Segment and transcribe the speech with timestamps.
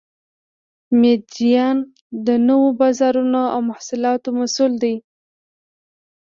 [1.01, 1.77] مدیران
[2.27, 4.95] د نوو بازارونو او محصولاتو مسوول دي.